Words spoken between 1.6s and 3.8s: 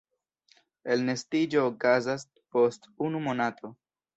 okazas post unu monato.